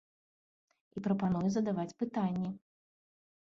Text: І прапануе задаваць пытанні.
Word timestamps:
І 0.95 1.03
прапануе 1.09 1.49
задаваць 1.59 1.95
пытанні. 2.03 2.49